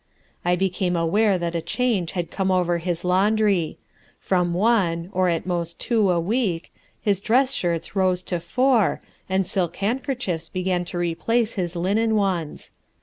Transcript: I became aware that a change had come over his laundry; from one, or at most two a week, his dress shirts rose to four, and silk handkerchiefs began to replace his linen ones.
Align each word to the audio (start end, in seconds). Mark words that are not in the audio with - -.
I 0.43 0.55
became 0.55 0.95
aware 0.95 1.37
that 1.37 1.53
a 1.53 1.61
change 1.61 2.13
had 2.13 2.31
come 2.31 2.49
over 2.49 2.79
his 2.79 3.05
laundry; 3.05 3.77
from 4.19 4.51
one, 4.51 5.11
or 5.13 5.29
at 5.29 5.45
most 5.45 5.79
two 5.79 6.09
a 6.09 6.19
week, 6.19 6.73
his 6.99 7.21
dress 7.21 7.53
shirts 7.53 7.95
rose 7.95 8.23
to 8.23 8.39
four, 8.39 8.99
and 9.29 9.45
silk 9.45 9.75
handkerchiefs 9.75 10.49
began 10.49 10.85
to 10.85 10.97
replace 10.97 11.53
his 11.53 11.75
linen 11.75 12.15
ones. 12.15 12.71